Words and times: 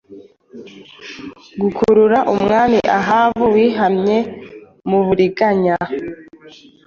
Gukurura 1.61 2.19
Umwami 2.33 2.79
Ahabu 2.99 3.43
wihimye 3.55 4.17
muburiganya 4.89 5.77